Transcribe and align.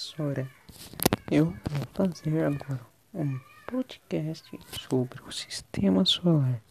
professora. 0.00 0.50
Eu 1.30 1.46
vou 1.46 1.86
fazer 1.92 2.42
agora 2.42 2.80
um 3.12 3.38
podcast 3.66 4.58
sobre 4.80 5.22
o 5.22 5.30
sistema 5.30 6.06
solar. 6.06 6.62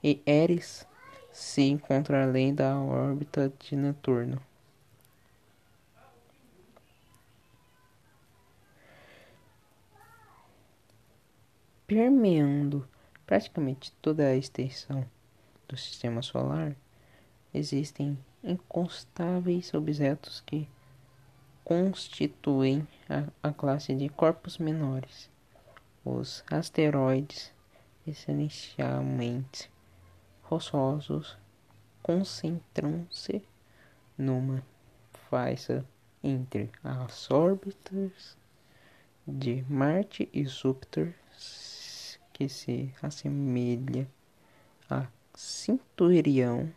e 0.02 0.22
Eris 0.26 0.86
se 1.32 1.62
encontram 1.62 2.22
além 2.22 2.54
da 2.54 2.78
órbita 2.78 3.52
de 3.58 3.76
Netuno. 3.76 4.40
Permeando 11.86 12.86
praticamente 13.24 13.92
toda 14.02 14.26
a 14.26 14.36
extensão 14.36 15.06
do 15.66 15.76
sistema 15.76 16.20
solar, 16.20 16.76
existem 17.52 18.18
inconstáveis 18.42 19.72
objetos 19.74 20.42
que 20.46 20.68
constituem 21.64 22.86
a, 23.08 23.48
a 23.48 23.52
classe 23.52 23.94
de 23.94 24.08
corpos 24.08 24.58
menores. 24.58 25.30
Os 26.04 26.42
asteroides, 26.50 27.52
essencialmente 28.06 29.70
rochosos, 30.42 31.36
concentram-se 32.02 33.42
numa 34.16 34.62
faixa 35.28 35.84
entre 36.22 36.70
as 36.82 37.30
órbitas 37.30 38.36
de 39.26 39.62
Marte 39.68 40.28
e 40.32 40.46
Júpiter, 40.46 41.14
que 42.32 42.48
se 42.48 42.94
assemelha 43.02 44.08
a 44.88 45.06
cinturão 45.34 46.72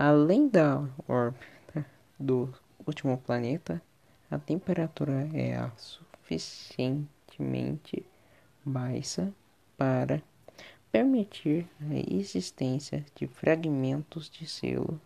Além 0.00 0.48
da 0.48 0.88
órbita 1.08 1.84
do 2.20 2.54
último 2.86 3.18
planeta, 3.18 3.82
a 4.30 4.38
temperatura 4.38 5.28
é 5.34 5.68
suficientemente 5.76 8.06
baixa 8.64 9.34
para 9.76 10.22
permitir 10.92 11.66
a 11.80 12.14
existência 12.14 13.04
de 13.16 13.26
fragmentos 13.26 14.30
de 14.30 14.46
selo 14.46 15.00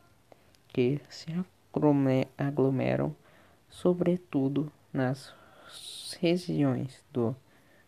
que 0.69 1.01
se 1.09 1.29
aglomeram 2.37 3.17
sobretudo 3.71 4.71
nas 4.93 5.35
regiões 6.21 7.03
do 7.11 7.35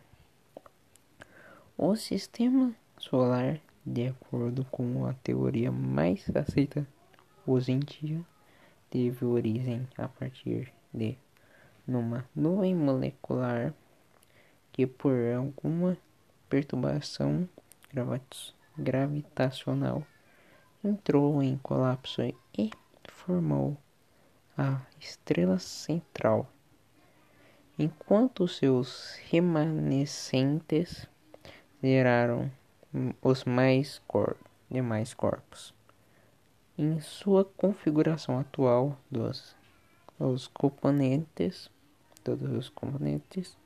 O 1.76 1.94
sistema 1.94 2.75
solar, 2.96 3.61
de 3.84 4.06
acordo 4.06 4.64
com 4.70 5.05
a 5.05 5.12
teoria 5.12 5.70
mais 5.70 6.25
aceita 6.34 6.87
hoje 7.46 7.72
em 7.72 7.81
dia, 7.81 8.22
teve 8.88 9.26
origem 9.26 9.87
a 9.99 10.08
partir 10.08 10.72
de 10.90 11.19
numa 11.87 12.26
nuvem 12.34 12.75
molecular 12.75 13.75
que 14.72 14.87
por 14.87 15.12
alguma 15.37 15.99
perturbação 16.49 17.46
gravitacional 18.76 20.06
entrou 20.82 21.43
em 21.43 21.56
colapso 21.59 22.23
e 22.56 22.71
formou 23.09 23.76
a 24.56 24.81
estrela 25.00 25.59
central, 25.59 26.49
enquanto 27.79 28.47
seus 28.47 29.15
remanescentes 29.31 31.09
geraram 31.82 32.50
os 33.23 33.44
mais 33.44 34.00
cor 34.06 34.37
demais 34.71 35.15
corpos. 35.15 35.75
Em 36.77 37.00
sua 37.00 37.44
configuração 37.44 38.38
atual, 38.38 38.99
dos 39.11 39.56
os 40.19 40.47
componentes, 40.47 41.69
todos 42.23 42.50
os 42.53 42.69
componentes, 42.69 43.56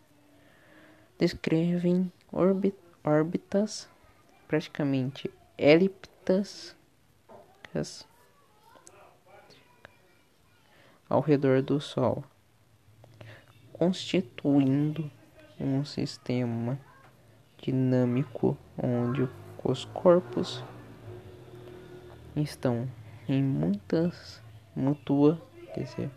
descrevem 1.19 2.11
órbitas 3.05 3.89
praticamente 4.49 5.31
elípticas 5.59 6.75
ao 11.09 11.21
redor 11.21 11.63
do 11.63 11.81
Sol, 11.81 12.25
constituindo 13.73 15.11
um 15.61 15.85
sistema 15.85 16.79
dinâmico 17.59 18.57
onde 18.77 19.29
os 19.63 19.85
corpos 19.85 20.65
estão 22.35 22.89
em 23.29 23.43
muitas 23.43 24.43
mútua, 24.75 25.41
dizer, 25.77 26.11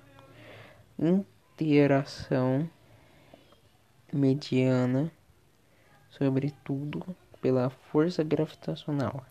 interação 0.97 2.69
mediana, 4.13 5.11
sobretudo 6.09 7.15
pela 7.41 7.69
força 7.69 8.23
gravitacional. 8.23 9.25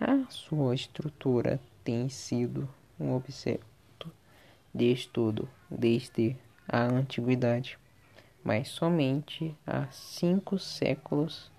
A 0.00 0.24
sua 0.28 0.74
estrutura 0.74 1.60
tem 1.84 2.08
sido 2.08 2.68
um 2.98 3.14
objeto 3.14 4.10
de 4.74 4.90
estudo 4.90 5.48
desde 5.70 6.36
a 6.66 6.82
antiguidade, 6.82 7.78
mas 8.42 8.68
somente 8.68 9.56
há 9.66 9.86
cinco 9.90 10.58
séculos 10.58 11.52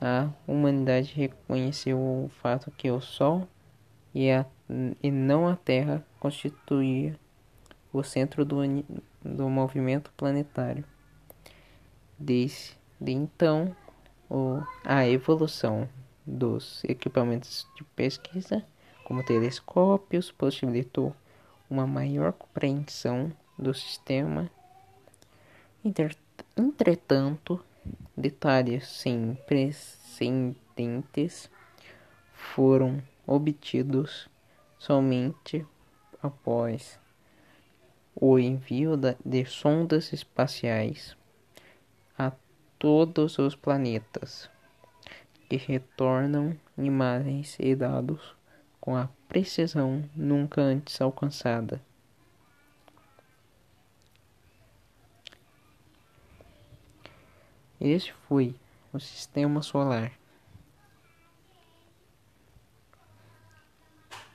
a 0.00 0.28
humanidade 0.46 1.14
reconheceu 1.14 1.98
o 1.98 2.30
fato 2.42 2.70
que 2.70 2.90
o 2.90 3.00
Sol 3.00 3.48
e, 4.14 4.30
a, 4.30 4.44
e 5.02 5.10
não 5.10 5.48
a 5.48 5.56
Terra 5.56 6.04
constituía 6.20 7.18
o 7.92 8.02
centro 8.02 8.44
do, 8.44 8.58
do 9.24 9.48
movimento 9.48 10.12
planetário. 10.16 10.84
Desde 12.18 12.76
então, 13.06 13.74
o, 14.28 14.60
a 14.84 15.06
evolução 15.06 15.88
dos 16.26 16.82
equipamentos 16.84 17.66
de 17.76 17.84
pesquisa, 17.84 18.64
como 19.04 19.24
telescópios, 19.24 20.32
possibilitou 20.32 21.14
uma 21.68 21.86
maior 21.86 22.32
compreensão 22.32 23.30
do 23.58 23.74
sistema. 23.74 24.50
Entretanto, 26.56 27.62
detalhes 28.16 28.88
sem 28.88 29.36
precedentes 29.46 31.50
foram 32.32 33.02
obtidos 33.26 34.30
somente 34.78 35.66
após 36.22 36.98
o 38.14 38.38
envio 38.38 38.92
de 39.24 39.44
sondas 39.44 40.12
espaciais 40.12 41.16
todos 42.78 43.38
os 43.38 43.54
planetas, 43.54 44.50
que 45.48 45.56
retornam 45.56 46.56
imagens 46.76 47.56
e 47.58 47.74
dados 47.74 48.34
com 48.80 48.96
a 48.96 49.08
precisão 49.28 50.08
nunca 50.14 50.60
antes 50.60 51.00
alcançada. 51.00 51.80
Este 57.80 58.12
foi 58.28 58.54
o 58.92 59.00
sistema 59.00 59.60
solar. 59.60 60.12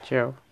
Tchau. 0.04 0.49